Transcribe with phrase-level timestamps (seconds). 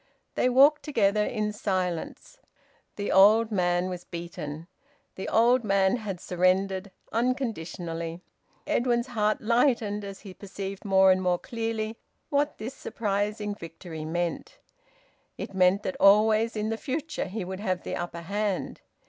[0.33, 2.39] They walked together in silence.
[2.95, 4.65] The old man was beaten.
[5.13, 8.21] The old man had surrendered, unconditionally.
[8.65, 11.97] Edwin's heart lightened as he perceived more and more clearly
[12.31, 14.57] what this surprising victory meant.
[15.37, 18.81] It meant that always in the future he would have the upper hand.